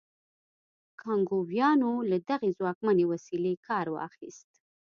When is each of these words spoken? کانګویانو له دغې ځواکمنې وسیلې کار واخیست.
کانګویانو 1.01 1.91
له 2.09 2.17
دغې 2.29 2.49
ځواکمنې 2.57 3.05
وسیلې 3.11 3.53
کار 3.67 3.85
واخیست. 3.91 4.49